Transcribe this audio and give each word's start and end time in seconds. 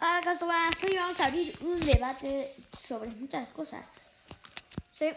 Ahora, 0.00 0.32
hoy 0.82 0.96
vamos 0.96 1.20
a 1.20 1.26
abrir 1.26 1.54
un 1.60 1.78
debate 1.78 2.50
sobre 2.88 3.10
muchas 3.16 3.46
cosas. 3.50 3.84
Sí. 4.98 5.08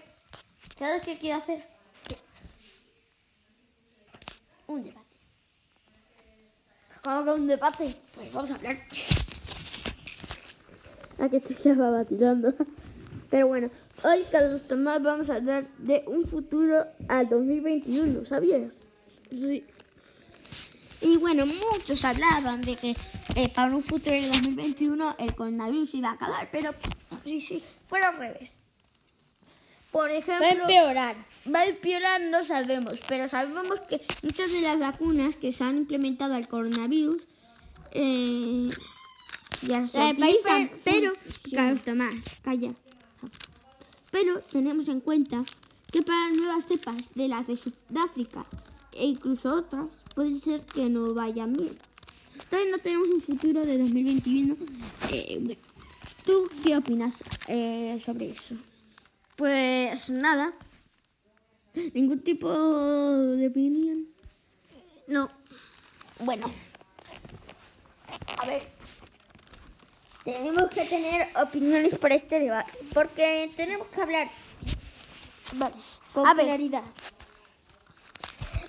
¿Sabes 0.77 1.03
qué 1.03 1.17
quiero 1.17 1.37
hacer? 1.37 1.65
Un 4.67 4.83
debate. 4.83 5.07
¿Cómo 7.01 7.23
que 7.23 7.29
un 7.31 7.47
debate? 7.47 7.95
Pues 8.13 8.33
vamos 8.33 8.51
a 8.51 8.55
hablar. 8.55 8.77
A 11.19 11.29
que 11.29 11.39
te 11.39 11.53
estaba 11.53 11.89
vacilando. 11.89 12.53
Pero 13.29 13.47
bueno, 13.47 13.69
hoy, 14.03 14.25
Carlos 14.29 14.67
Tomás, 14.67 15.01
vamos 15.01 15.29
a 15.29 15.35
hablar 15.35 15.65
de 15.77 16.03
un 16.07 16.27
futuro 16.27 16.85
al 17.07 17.29
2021, 17.29 18.25
¿sabías? 18.25 18.89
Sí. 19.31 19.65
Y 20.99 21.17
bueno, 21.17 21.45
muchos 21.45 22.03
hablaban 22.03 22.61
de 22.61 22.75
que 22.75 22.95
eh, 23.35 23.49
para 23.49 23.75
un 23.75 23.83
futuro 23.83 24.15
del 24.15 24.31
2021 24.31 25.15
el 25.19 25.35
coronavirus 25.35 25.93
iba 25.95 26.09
a 26.09 26.13
acabar, 26.13 26.49
pero 26.51 26.71
sí, 27.23 27.41
sí, 27.41 27.63
fue 27.87 28.01
al 28.01 28.17
revés. 28.17 28.59
Por 29.91 30.09
ejemplo, 30.09 30.41
Va 30.41 30.47
a 30.47 30.51
empeorar. 30.53 31.15
va 31.53 31.59
a 31.59 31.65
empeorar, 31.67 32.21
no 32.21 32.43
sabemos, 32.43 33.01
pero 33.07 33.27
sabemos 33.27 33.79
que 33.81 34.01
muchas 34.23 34.51
de 34.51 34.61
las 34.61 34.79
vacunas 34.79 35.35
que 35.35 35.51
se 35.51 35.63
han 35.63 35.77
implementado 35.77 36.33
al 36.33 36.47
coronavirus 36.47 37.17
eh, 37.91 38.69
ya 39.61 39.87
se 39.87 39.99
utilizan, 39.99 40.71
pero. 40.83 41.13
Carlos 41.55 41.81
Tomás, 41.83 42.41
calla. 42.43 42.71
Pero 44.09 44.39
tenemos 44.51 44.87
en 44.87 44.99
cuenta 44.99 45.43
que 45.91 46.01
para 46.01 46.29
nuevas 46.31 46.65
cepas 46.67 47.13
de 47.13 47.27
las 47.27 47.45
de 47.45 47.57
Sudáfrica 47.57 48.43
e 48.93 49.05
incluso 49.05 49.55
otras, 49.55 49.87
puede 50.15 50.39
ser 50.39 50.61
que 50.65 50.89
no 50.89 51.13
vayan 51.13 51.53
bien. 51.53 51.77
Entonces 52.43 52.71
no 52.71 52.77
tenemos 52.77 53.07
un 53.09 53.21
futuro 53.21 53.65
de 53.65 53.77
2021. 53.77 54.55
Eh, 55.11 55.37
bueno, 55.41 55.61
¿Tú 56.25 56.49
qué 56.63 56.77
opinas 56.77 57.21
eh, 57.49 57.99
sobre 58.03 58.31
eso? 58.31 58.55
Pues 59.35 60.09
nada. 60.09 60.53
Ningún 61.93 62.19
tipo 62.19 62.49
de 62.49 63.47
opinión. 63.47 64.07
No. 65.07 65.27
Bueno. 66.19 66.49
A 68.37 68.45
ver. 68.45 68.69
Tenemos 70.23 70.69
que 70.69 70.85
tener 70.85 71.29
opiniones 71.35 71.97
para 71.99 72.15
este 72.15 72.39
debate. 72.39 72.71
Porque 72.93 73.51
tenemos 73.57 73.87
que 73.87 74.01
hablar. 74.01 74.29
Vale. 75.55 75.75
Con 76.13 76.25
A 76.25 76.33
ver. 76.33 76.59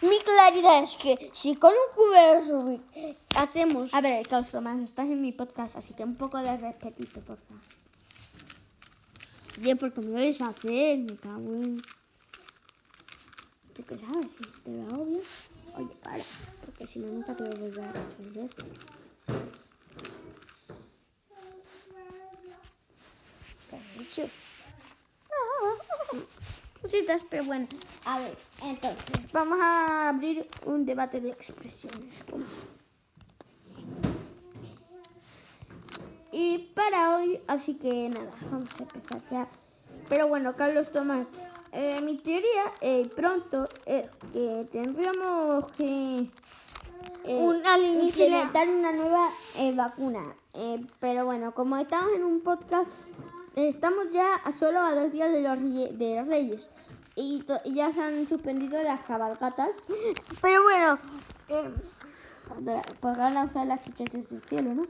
Mi 0.05 0.21
claridad 0.21 0.83
es 0.83 0.97
que 0.97 1.31
si 1.33 1.55
con 1.57 1.71
un 1.73 1.95
cubo 1.95 2.13
de 2.13 2.41
Rubik 2.51 2.83
hacemos... 3.37 3.95
A 3.95 4.03
ver, 4.03 4.27
Caos 4.29 4.51
Tomás, 4.51 4.79
estás 4.83 5.07
en 5.07 5.23
mi 5.23 5.33
podcast, 5.33 5.77
así 5.77 5.95
que 5.95 6.05
un 6.05 6.15
poco 6.15 6.37
de 6.39 6.55
respetito, 6.59 7.23
por 7.23 7.39
favor. 7.39 7.63
Bien, 9.59 9.79
porque 9.79 10.03
me 10.03 10.09
lo 10.09 10.15
vais 10.15 10.41
a 10.43 10.49
hacer, 10.49 10.99
me 10.99 11.17
cago 11.17 11.55
en... 11.55 11.81
¿Tú 13.73 13.83
qué 13.89 13.95
sabes? 13.95 14.27
Te 14.63 14.71
lo 14.71 14.83
hago 14.93 15.05
bien. 15.07 15.23
Oye, 15.77 15.97
para, 16.03 16.23
porque 16.67 16.87
si 16.87 16.99
no 16.99 17.07
nunca 17.07 17.35
te 17.35 17.45
voy 17.45 17.55
a 17.55 17.61
volver 17.61 17.89
a 17.89 17.93
responder. 17.93 18.51
¿Qué 23.71 23.77
has 23.77 23.99
dicho? 23.99 24.29
Cositas, 26.85 27.23
pero 27.31 27.45
bueno. 27.45 27.67
A 28.05 28.19
ver, 28.19 28.37
entonces, 28.63 29.33
vamos 29.33 29.59
a 29.59 30.11
abrir 30.11 30.47
un 30.67 30.85
debate 30.85 31.19
de 31.19 31.31
expresiones. 31.31 32.13
Y 36.31 36.59
para 36.75 37.17
hoy, 37.17 37.41
así 37.47 37.77
que 37.79 38.11
nada, 38.11 38.31
vamos 38.51 38.69
a 38.79 38.83
empezar 38.83 39.23
ya. 39.31 39.49
Pero 40.11 40.29
bueno, 40.29 40.55
Carlos 40.57 40.93
Tomás, 40.93 41.27
eh, 41.73 42.03
mi 42.03 42.19
teoría 42.19 42.65
eh, 42.83 43.09
pronto 43.17 43.67
es 43.87 44.07
que 44.33 44.67
tendríamos 44.71 45.65
que 45.73 46.27
eh, 47.25 47.37
Un 47.37 47.67
alienígena. 47.67 48.27
implementar 48.43 48.69
una 48.69 48.93
nueva 48.93 49.31
eh, 49.57 49.73
vacuna. 49.75 50.21
Eh, 50.53 50.85
pero 51.01 51.25
bueno, 51.25 51.55
como 51.55 51.79
estamos 51.79 52.11
en 52.15 52.25
un 52.25 52.43
podcast, 52.43 52.91
estamos 53.57 54.11
ya 54.13 54.35
a 54.37 54.53
solo 54.53 54.81
a 54.81 54.95
dos 54.95 55.13
días 55.13 55.31
de 55.31 55.43
los 55.43 55.59
de 55.99 56.17
los 56.17 56.29
Reyes. 56.29 56.71
Y, 57.17 57.45
ya 57.67 57.93
se 57.93 58.03
han 58.03 58.27
suspendido 58.27 58.83
las 58.83 59.01
cabalgatas. 59.01 59.71
Pero 60.43 60.63
bueno, 60.63 60.99
eh, 61.49 62.83
podrán 63.01 63.35
lanzar 63.35 63.67
las 63.67 63.85
chuchas 63.85 64.09
desde 64.13 64.37
el 64.37 64.43
cielo, 64.43 64.75
¿no? 64.75 64.87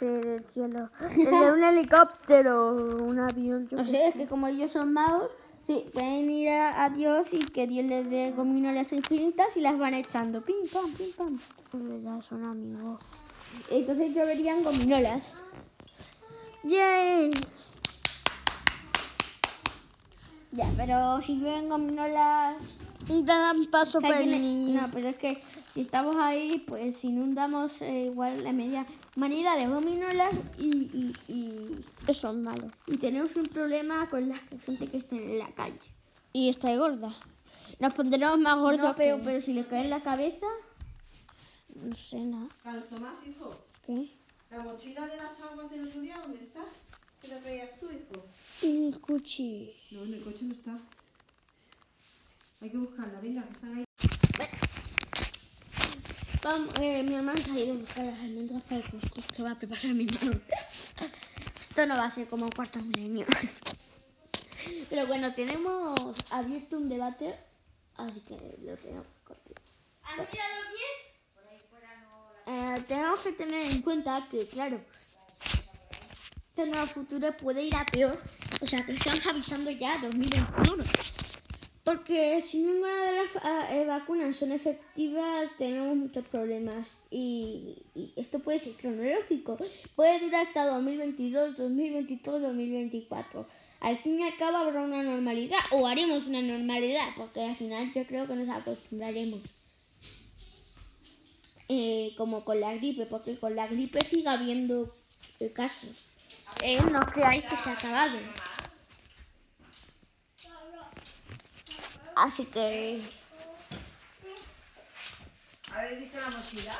Desde 0.00 0.34
el 0.36 0.44
cielo. 0.52 0.90
Desde 1.16 1.52
un 1.52 1.62
helicóptero, 1.62 2.74
un 3.04 3.20
avión. 3.20 3.68
O 3.76 3.84
sea, 3.84 4.08
es 4.08 4.14
que 4.14 4.26
como 4.26 4.48
ellos 4.48 4.72
son 4.72 4.92
magos, 4.92 5.30
sí, 5.64 5.86
pueden 5.92 6.28
ir 6.28 6.48
a, 6.48 6.84
a 6.84 6.90
Dios 6.90 7.28
y 7.32 7.38
que 7.38 7.68
Dios 7.68 7.86
les 7.86 8.10
dé 8.10 8.32
gominolas 8.32 8.92
infinitas 8.92 9.56
y 9.56 9.60
las 9.60 9.78
van 9.78 9.94
echando. 9.94 10.40
Pim, 10.40 10.56
pam, 10.72 10.92
pim, 10.92 11.12
pam. 11.12 11.38
Es 11.72 11.88
verdad, 11.88 12.20
son 12.20 12.44
amigos. 12.44 12.98
Entonces 13.70 14.12
lloverían 14.12 14.64
gominolas. 14.64 15.34
Bien. 16.62 17.30
Ya, 20.52 20.70
pero 20.76 21.20
si 21.22 21.36
llueven 21.36 21.68
gominolas... 21.68 22.56
Dan 23.08 23.66
paso 23.66 24.00
para 24.00 24.20
el 24.20 24.30
niño. 24.30 24.80
No, 24.80 24.88
pero 24.92 25.08
es 25.08 25.16
que 25.16 25.42
si 25.74 25.80
estamos 25.80 26.14
ahí, 26.16 26.64
pues 26.68 27.02
inundamos 27.04 27.82
eh, 27.82 28.10
igual 28.12 28.44
la 28.44 28.52
media 28.52 28.86
manera 29.16 29.56
de 29.56 29.66
gominolas 29.66 30.32
y, 30.58 30.68
y, 30.68 31.12
y, 31.26 31.84
Eso 32.06 32.28
es 32.30 32.36
malo. 32.36 32.68
y 32.86 32.96
tenemos 32.98 33.34
un 33.36 33.46
problema 33.46 34.08
con 34.08 34.28
la 34.28 34.36
gente 34.64 34.86
que 34.86 34.98
está 34.98 35.16
en 35.16 35.38
la 35.38 35.50
calle. 35.50 35.80
Y 36.32 36.48
está 36.48 36.74
gorda. 36.76 37.12
Nos 37.80 37.92
pondremos 37.92 38.38
más 38.38 38.56
gordos. 38.56 38.82
No, 38.90 38.94
pero, 38.96 39.16
que- 39.16 39.22
pero 39.24 39.42
si 39.42 39.52
le 39.54 39.66
cae 39.66 39.82
en 39.84 39.90
la 39.90 40.00
cabeza... 40.00 40.46
No 41.74 41.96
sé 41.96 42.18
nada. 42.20 42.46
Carlos 42.62 42.88
Tomás, 42.88 43.18
hijo, 43.26 43.50
¿Qué? 43.84 44.08
¿La 44.52 44.62
mochila 44.62 45.06
de 45.06 45.16
las 45.16 45.40
aguas 45.40 45.70
del 45.70 45.86
otro 45.86 46.00
día 46.02 46.20
dónde 46.22 46.38
está? 46.38 46.60
¿Qué 47.20 47.28
la 47.28 47.40
traías 47.40 47.80
tú, 47.80 47.88
hijo? 47.90 48.26
El 48.62 49.00
coche. 49.00 49.74
No, 49.92 50.02
en 50.02 50.14
el 50.14 50.22
coche 50.22 50.44
no 50.44 50.52
está. 50.52 50.78
Hay 52.60 52.70
que 52.70 52.76
buscarla, 52.76 53.20
venga, 53.20 53.44
que 53.44 53.52
están 53.52 53.78
ahí. 53.78 53.84
Vamos, 56.42 56.74
eh, 56.80 57.02
mi 57.02 57.14
hermano 57.14 57.40
se 57.42 57.50
ha 57.50 57.58
ido 57.60 57.74
a 57.74 57.76
buscar 57.78 58.04
las 58.04 58.20
almendras 58.20 58.62
para 58.64 58.76
el 58.76 58.90
couscous 58.90 59.26
que 59.26 59.42
va 59.42 59.52
a 59.52 59.58
preparar 59.58 59.94
mi 59.94 60.06
hermano. 60.06 60.40
Esto 61.60 61.86
no 61.86 61.96
va 61.96 62.04
a 62.04 62.10
ser 62.10 62.28
como 62.28 62.50
cuarto 62.50 62.80
milenio. 62.80 63.26
Pero 64.90 65.06
bueno, 65.06 65.32
tenemos 65.34 65.98
abierto 66.30 66.76
un 66.76 66.88
debate, 66.88 67.34
así 67.96 68.20
que 68.20 68.34
lo 68.62 68.76
tenemos 68.76 69.06
que. 69.26 69.54
¿Has 70.02 70.16
mirado 70.18 70.62
bien? 70.74 71.01
Eh, 72.46 72.82
tenemos 72.88 73.20
que 73.20 73.32
tener 73.32 73.62
en 73.70 73.82
cuenta 73.82 74.26
que, 74.30 74.46
claro, 74.46 74.80
este 76.48 76.66
nuevo 76.66 76.86
futuro 76.86 77.34
puede 77.36 77.64
ir 77.64 77.74
a 77.74 77.84
peor. 77.86 78.18
O 78.60 78.66
sea, 78.66 78.84
que 78.84 78.92
estamos 78.92 79.26
avisando 79.26 79.70
ya 79.70 79.98
2021. 79.98 80.84
Porque 81.84 82.40
si 82.40 82.58
ninguna 82.58 82.94
de 82.94 83.12
las 83.12 83.44
ah, 83.44 83.68
eh, 83.72 83.86
vacunas 83.86 84.36
son 84.36 84.52
efectivas, 84.52 85.50
tenemos 85.56 85.96
muchos 85.96 86.26
problemas. 86.28 86.94
Y, 87.10 87.84
y 87.94 88.12
esto 88.16 88.38
puede 88.40 88.58
ser 88.58 88.74
cronológico. 88.74 89.56
Puede 89.96 90.20
durar 90.20 90.46
hasta 90.46 90.66
2022, 90.66 91.56
2023, 91.56 92.42
2024. 92.42 93.48
Al 93.80 93.98
fin 93.98 94.20
y 94.20 94.22
al 94.22 94.36
cabo 94.36 94.58
habrá 94.58 94.82
una 94.82 95.02
normalidad. 95.02 95.58
O 95.72 95.86
haremos 95.86 96.26
una 96.26 96.42
normalidad. 96.42 97.08
Porque 97.16 97.40
al 97.42 97.56
final 97.56 97.92
yo 97.94 98.06
creo 98.06 98.26
que 98.26 98.34
nos 98.34 98.48
acostumbraremos 98.48 99.40
eh, 101.68 102.14
como 102.16 102.44
con 102.44 102.60
la 102.60 102.74
gripe, 102.74 103.06
porque 103.06 103.38
con 103.38 103.56
la 103.56 103.66
gripe 103.66 104.04
sigue 104.04 104.28
habiendo 104.28 104.94
eh, 105.40 105.52
casos. 105.52 106.06
Eh, 106.62 106.80
no 106.80 107.00
creáis 107.06 107.44
que 107.44 107.56
se 107.56 107.70
ha 107.70 107.72
acabado. 107.72 108.18
Así 112.14 112.44
que 112.44 113.00
¿Habéis 115.74 116.00
visto 116.00 116.20
la 116.20 116.28
mochila? 116.28 116.74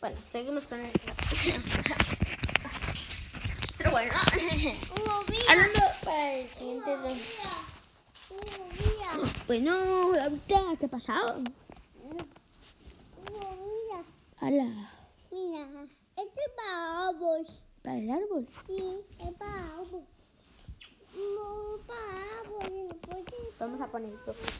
bueno, 0.00 0.18
seguimos 0.18 0.66
con 0.66 0.80
el 0.80 0.90
Pero 3.78 3.90
bueno, 3.90 4.14
hablando 5.48 5.80
para 6.04 6.34
el 6.34 6.48
siguiente 6.48 6.90
Bueno, 9.46 10.12
la 10.14 10.30
mitad, 10.30 10.62
¿qué 10.80 10.86
ha 10.86 10.88
pasado? 10.88 11.42
Ala, 14.42 14.66
Mira, 15.30 15.84
este 16.16 16.40
es 16.40 16.52
para 16.56 17.08
árbol. 17.10 17.46
para 17.80 17.96
el 17.96 18.10
árbol. 18.10 18.48
Sí, 18.66 19.00
es 19.20 19.34
para 19.34 19.66
árbol. 19.78 20.04
No, 21.14 21.78
para 21.86 22.40
árbol. 22.40 22.98
Vamos 23.60 23.80
a 23.80 23.86
poner 23.86 24.12
esto. 24.12 24.34
ser. 24.34 24.50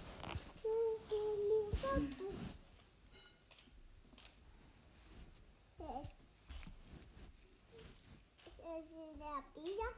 la 9.19 9.43
pilla. 9.53 9.89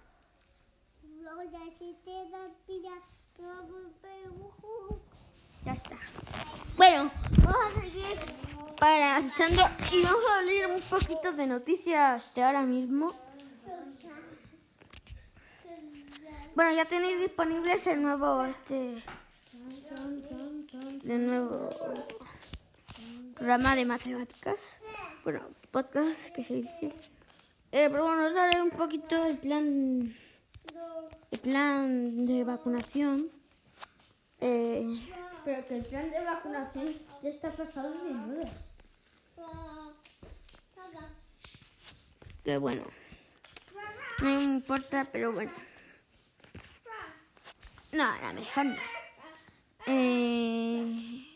Luego 1.03 1.43
ya 1.53 1.65
si 1.79 1.93
te 2.07 2.31
la 2.31 2.49
pilla, 2.67 2.99
luego 3.39 3.93
vemos. 4.03 4.55
Ya 5.67 5.73
está. 5.75 5.99
Bueno, 6.75 7.11
vamos 7.43 7.77
a 7.77 7.83
seguir 7.83 8.19
y 9.16 10.02
vamos 10.02 10.22
a 10.37 10.43
leer 10.43 10.66
un 10.66 10.81
poquito 10.81 11.31
de 11.31 11.46
noticias 11.46 12.34
de 12.34 12.43
ahora 12.43 12.62
mismo. 12.62 13.14
Bueno, 16.56 16.75
ya 16.75 16.84
tenéis 16.84 17.20
disponibles 17.20 17.87
el 17.87 18.02
nuevo 18.02 18.44
este 18.44 19.05
el 21.05 21.26
nuevo 21.28 21.70
programa 23.37 23.76
de 23.76 23.84
matemáticas. 23.84 24.78
Bueno, 25.22 25.43
podcast 25.70 26.34
que 26.34 26.43
se 26.43 26.55
dice. 26.55 26.87
Eh, 27.70 27.88
pero 27.90 28.02
bueno, 28.02 28.26
os 28.26 28.37
haré 28.37 28.61
un 28.61 28.70
poquito 28.70 29.25
el 29.26 29.38
plan 29.38 30.12
el 31.31 31.38
plan 31.38 32.26
de 32.26 32.43
vacunación. 32.43 33.31
Eh, 34.40 35.06
pero 35.44 35.64
que 35.69 35.76
el 35.76 35.84
plan 35.84 36.11
de 36.11 36.25
vacunación 36.25 36.88
ya 37.22 37.28
está 37.28 37.50
pasado 37.52 37.93
de 37.93 38.11
moda. 38.11 38.74
Que 42.45 42.59
bueno, 42.59 42.85
no 44.21 44.27
me 44.27 44.43
importa, 44.43 45.07
pero 45.11 45.33
bueno. 45.33 45.51
No, 47.93 48.05
a 48.05 48.29
lo 48.29 48.41
mejor 48.41 48.67
no. 48.67 48.77
Eh, 49.87 51.27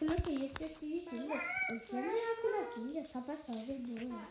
es 0.00 0.10
lo 0.10 0.16
que 0.16 0.38
yo 0.38 0.52
te 0.52 0.66
estoy 0.66 0.88
diciendo. 0.94 1.34
El 1.68 1.80
plan 1.82 2.02
de 2.02 2.08
vacunación 2.08 2.92
ya 2.92 3.00
está 3.02 3.20
pasado 3.24 3.66
de 3.66 3.78
moda. 3.78 4.28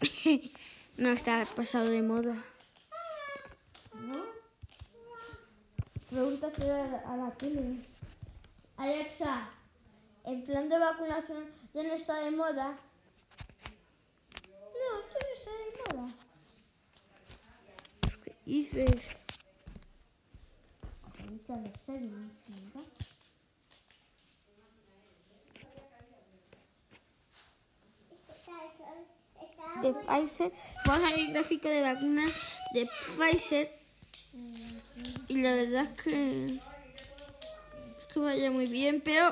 no 0.96 1.08
está 1.10 1.44
pasado 1.54 1.88
de 1.90 2.02
moda. 2.02 2.44
¿No? 4.00 4.24
Pregúntate 6.08 6.70
a 6.70 6.86
la, 6.86 6.98
a 7.00 7.16
la 7.16 7.30
tele. 7.32 7.84
Alexa, 8.78 9.50
¿el 10.24 10.42
plan 10.42 10.70
de 10.70 10.78
vacunación 10.78 11.44
ya 11.76 11.82
no 11.82 11.92
está 11.92 12.18
de 12.20 12.30
moda? 12.30 12.78
No, 14.48 14.90
ya 15.12 15.18
no 15.20 15.32
está 15.36 15.50
de 15.60 15.68
moda. 15.94 16.08
¿Qué 18.24 18.32
dices? 18.46 19.02
Ahorita 21.04 21.56
no 21.56 22.16
de 29.82 29.92
Pfizer. 29.92 30.52
Vamos 30.86 31.04
a 31.04 31.10
ver 31.10 31.18
el 31.18 31.32
gráfico 31.34 31.68
de 31.68 31.82
vacunas 31.82 32.60
de 32.72 32.86
Pfizer. 32.86 33.78
Y 35.28 35.42
la 35.42 35.54
verdad 35.54 35.84
es 35.84 36.02
que, 36.02 36.46
es 36.46 36.60
que 38.14 38.20
vaya 38.20 38.50
muy 38.50 38.66
bien, 38.66 39.02
pero 39.04 39.30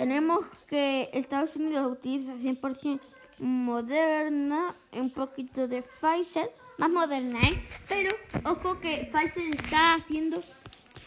tenemos 0.00 0.46
que 0.66 1.10
Estados 1.12 1.54
Unidos 1.56 1.92
utiliza 1.92 2.32
100% 2.32 3.00
Moderna, 3.40 4.74
un 4.92 5.10
poquito 5.10 5.68
de 5.68 5.82
Pfizer, 5.82 6.50
más 6.78 6.88
Moderna, 6.88 7.38
¿eh? 7.42 7.62
Pero 7.86 8.10
ojo 8.46 8.80
que 8.80 9.10
Pfizer 9.12 9.54
está 9.54 9.96
haciendo 9.96 10.42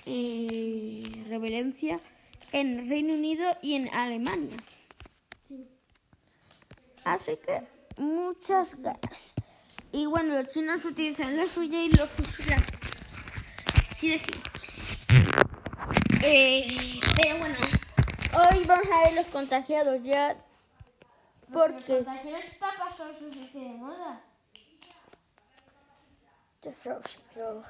eh, 0.05 1.25
reverencia 1.27 1.99
en 2.51 2.87
Reino 2.87 3.15
Unido 3.15 3.57
y 3.63 3.73
en 3.73 3.91
Alemania. 3.95 4.57
Así 7.03 7.39
que 7.43 7.63
muchas 7.97 8.79
ganas. 8.79 9.33
Y 9.91 10.05
bueno, 10.05 10.35
los 10.35 10.53
chinos 10.53 10.85
utilizan 10.85 11.35
la 11.35 11.47
suya 11.47 11.83
y 11.83 11.89
los 11.89 12.15
rusos 12.15 12.45
Así 13.89 14.09
decimos. 14.09 14.43
Eh, 16.21 16.99
pero 17.15 17.39
bueno, 17.39 17.57
hoy 18.33 18.63
vamos 18.65 18.87
a 18.91 19.03
ver 19.03 19.13
los 19.15 19.27
contagiados 19.27 20.01
ya. 20.03 20.35
Porque. 21.51 21.73
Los 21.73 22.05
contagiados 22.05 22.43
está 22.43 22.67
pasando 22.77 23.33
su 23.33 23.59
de 23.59 23.69
moda. 23.69 24.21
Sí, 26.61 26.89
pero. 27.33 27.63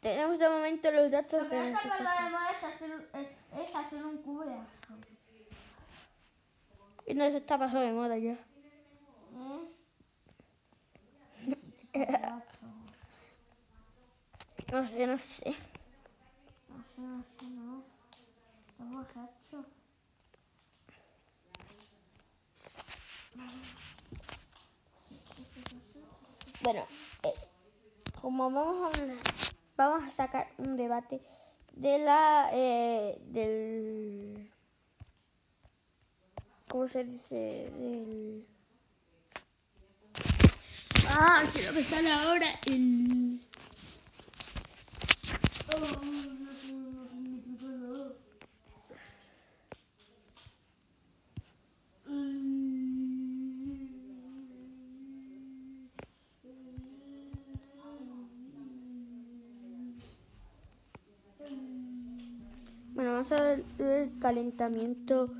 Tenemos 0.00 0.38
de 0.38 0.48
momento 0.48 0.90
los 0.92 1.10
datos 1.10 1.42
Lo 1.42 1.48
que 1.48 1.56
de 1.56 1.72
pasando 1.72 2.24
de 2.24 2.30
moda 2.30 2.50
es 2.50 2.64
hacer, 2.64 3.08
es, 3.14 3.28
es 3.60 3.74
hacer 3.74 4.04
un 4.04 4.18
cubo 4.18 4.44
de 4.44 4.54
ajo. 4.54 4.66
Y 7.06 7.14
no 7.14 7.24
se 7.24 7.36
está 7.38 7.58
pasando 7.58 7.80
de 7.80 7.92
moda 7.92 8.16
ya. 8.18 8.36
¿Eh? 11.92 12.42
No 14.72 14.86
sé, 14.88 15.06
no 15.06 15.18
sé. 15.18 15.54
No 16.68 16.84
sé, 16.94 17.00
no 17.02 17.22
sé, 17.22 17.46
no. 17.50 17.82
Está 18.68 18.84
borracho. 18.84 19.64
Bueno, 26.62 26.84
eh, 27.22 27.34
como 28.20 28.50
vamos 28.50 28.82
a 28.96 29.00
hablar- 29.00 29.16
vamos 29.76 30.04
a 30.08 30.10
sacar 30.10 30.48
un 30.58 30.76
debate 30.76 31.20
de 31.72 31.98
la 31.98 32.50
eh, 32.52 33.18
del 33.26 34.50
¿cómo 36.68 36.88
se 36.88 37.04
dice? 37.04 37.70
del 37.76 38.46
ah 41.08 41.44
quiero 41.52 41.72
que 41.72 41.84
sale 41.84 42.10
ahora 42.10 42.46
el 42.66 43.40
Bueno, 62.94 63.12
vamos 63.12 63.32
a 63.32 63.42
ver 63.42 63.64
el 63.78 64.18
calentamiento. 64.18 65.34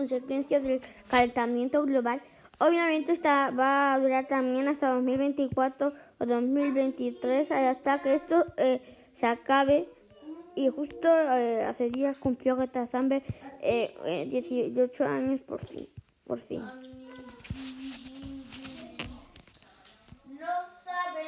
Consecuencias 0.00 0.62
del 0.62 0.80
calentamiento 1.08 1.82
global. 1.82 2.22
Obviamente 2.58 3.12
esta 3.12 3.50
va 3.50 3.92
a 3.94 3.98
durar 3.98 4.26
también 4.26 4.66
hasta 4.68 4.90
2024 4.94 5.92
o 6.18 6.26
2023 6.26 7.50
hasta 7.52 7.98
que 8.00 8.14
esto 8.14 8.46
eh, 8.56 8.80
se 9.14 9.26
acabe. 9.26 9.88
Y 10.56 10.68
justo 10.68 11.08
eh, 11.08 11.64
hace 11.64 11.90
días 11.90 12.16
cumplió 12.16 12.56
Greta 12.56 12.86
Thunberg 12.86 13.22
eh, 13.60 13.94
eh, 14.04 14.26
18 14.30 15.04
años 15.04 15.40
por 15.40 15.60
fin. 15.64 15.88
Por 16.26 16.38
fin. 16.38 16.62
No 20.26 20.54
sabe. 20.84 21.26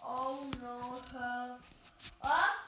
Oh 0.00 0.44
no, 0.60 0.96
her. 1.12 1.58
Ah, 2.22 2.64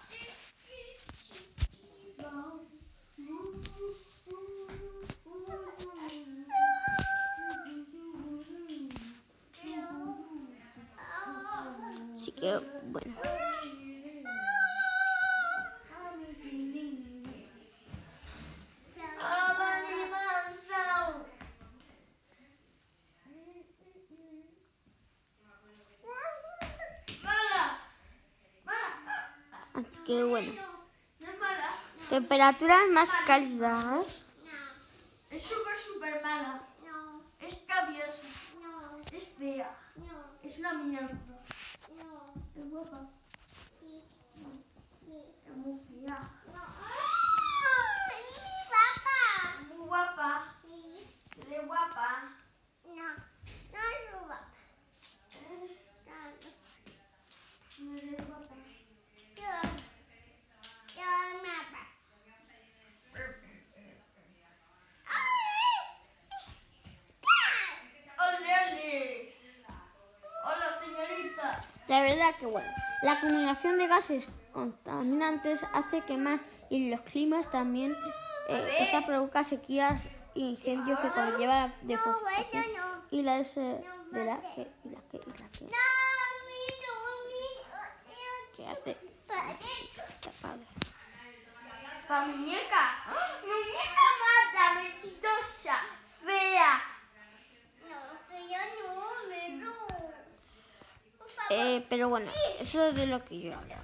Así 12.26 12.32
que 12.46 12.60
bueno. 12.84 13.16
Así 29.74 29.96
que 30.06 30.24
bueno. 30.24 30.52
Temperaturas 32.08 32.88
más 32.92 33.08
cálidas. 33.26 34.32
Es 35.30 35.42
súper, 35.42 35.76
súper 35.78 36.22
mala. 36.22 36.60
Es 37.40 37.56
cabiosa. 37.66 38.28
Es 39.12 39.24
fea. 39.36 39.76
Es 40.44 40.58
una 40.60 40.72
mierda. 40.74 41.18
No. 42.56 42.64
Es 42.64 42.70
guapa. 42.70 43.10
Sí. 43.78 44.04
Sí. 45.04 45.34
Es 45.46 45.56
muy 45.56 45.78
fea. 45.78 46.18
No. 46.46 46.62
Mi 48.08 48.22
papá. 48.72 49.20
Muy 49.68 49.86
guapa. 49.86 50.54
Sí. 50.62 50.78
Se 51.34 51.44
ve 51.44 51.58
guapa. 51.66 52.08
No. 52.84 52.92
No 52.92 53.78
es 53.78 54.12
guapa. 54.12 54.38
No, 55.34 56.14
no. 56.32 57.92
No 57.92 57.96
es 57.96 58.26
guapa. 58.26 58.54
Yo. 59.36 59.52
Yo 60.96 61.08
me 61.42 61.50
apa. 61.50 61.82
¡Ole, 68.18 68.52
ole! 68.72 69.34
¡Hola, 70.42 70.68
señorita! 70.80 71.60
La 71.96 72.02
verdad 72.02 72.34
que 72.38 72.44
bueno, 72.44 72.68
la 73.00 73.12
acumulación 73.12 73.78
de 73.78 73.86
gases 73.86 74.28
contaminantes 74.52 75.64
hace 75.72 76.02
quemar 76.02 76.40
y 76.68 76.90
los 76.90 77.00
climas 77.00 77.50
también 77.50 77.96
eh, 78.50 78.68
esta 78.80 79.06
provoca 79.06 79.42
sequías 79.44 80.04
e 80.34 80.40
incendios 80.40 81.00
que 81.00 81.08
conlleva 81.08 81.54
la 81.68 81.74
deforestación 81.80 82.64
y 83.10 83.22
la 83.22 83.38
des- 83.38 83.54
de 83.54 84.24
la 84.26 84.38
que 84.42 84.70
y 84.84 84.88
la 84.90 85.00
que 85.10 85.16
y 85.16 85.30
la 85.30 85.48
que, 88.56 88.66
hace. 88.68 88.96
¡Pa 92.08 92.24
muñeca! 92.26 92.82
¡Ah! 93.06 93.38
¡Muñeca 93.42 94.06
mata, 94.22 94.64
mentirosa, 94.82 95.76
fea! 96.24 96.72
No, 97.88 97.98
que 98.28 98.38
yo 98.48 98.62
no, 98.78 98.90
miro. 99.28 99.72
Por 101.18 101.30
favor. 101.30 101.35
Eh, 101.50 101.84
pero 101.88 102.08
bueno, 102.08 102.30
eso 102.60 102.86
es 102.86 102.94
de 102.96 103.06
lo 103.06 103.24
que 103.24 103.40
yo 103.40 103.54
hablaba. 103.54 103.82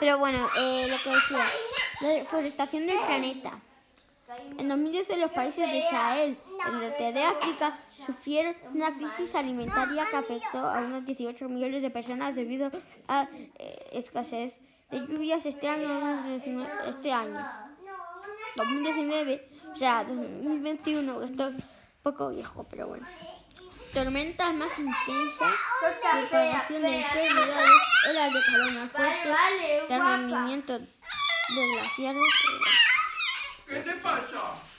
Pero 0.00 0.18
bueno, 0.18 0.48
eh, 0.58 0.88
lo 0.88 0.96
que 0.98 1.10
decía, 1.10 1.44
la 2.00 2.08
deforestación 2.08 2.86
del 2.86 2.98
planeta. 2.98 3.60
En 4.58 4.68
2010 4.68 5.18
los 5.18 5.30
países 5.30 5.70
de 5.70 5.80
Sahel, 5.82 6.38
el 6.68 6.80
norte 6.80 7.12
de 7.12 7.22
África, 7.24 7.78
sufrieron 8.06 8.54
una 8.74 8.94
crisis 8.94 9.34
alimentaria 9.34 10.06
que 10.10 10.16
afectó 10.16 10.58
a 10.58 10.80
unos 10.80 11.04
18 11.04 11.48
millones 11.48 11.82
de 11.82 11.90
personas 11.90 12.34
debido 12.34 12.70
a 13.08 13.28
eh, 13.58 13.88
escasez 13.92 14.58
de 14.90 15.00
lluvias 15.00 15.44
este 15.46 15.68
año. 15.68 16.24
Este 16.86 17.12
año. 17.12 17.44
2019, 18.56 19.48
o 19.72 19.76
sea, 19.76 20.04
2021, 20.04 21.22
esto 21.22 21.48
es 21.48 21.64
poco 22.02 22.30
viejo, 22.30 22.66
pero 22.68 22.88
bueno. 22.88 23.06
Tormentas 23.94 24.54
más 24.54 24.70
intensas, 24.78 25.52
propagación 25.80 26.82
de 26.82 26.96
enfermedades, 27.00 27.70
olas 28.08 28.32
de 28.32 28.40
calor 28.40 28.72
más 28.72 28.92
fuertes, 28.92 29.88
derretimiento 29.88 30.78
de 30.78 31.72
glaciares. 31.74 32.22
¿Qué 33.66 33.80
te 33.80 33.92
pasa? 33.96 34.71